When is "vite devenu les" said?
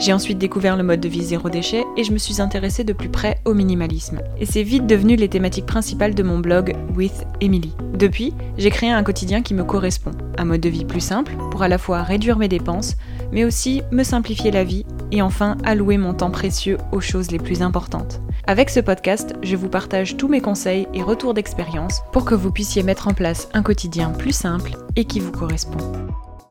4.62-5.28